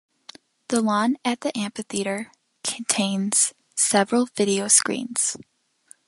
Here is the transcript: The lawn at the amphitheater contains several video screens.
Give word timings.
The 0.69 0.81
lawn 0.81 1.17
at 1.23 1.41
the 1.41 1.55
amphitheater 1.55 2.31
contains 2.63 3.53
several 3.75 4.25
video 4.35 4.67
screens. 4.67 5.37